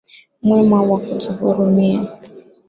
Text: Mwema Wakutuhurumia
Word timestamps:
Mwema 0.45 0.77
Wakutuhurumia 0.89 2.01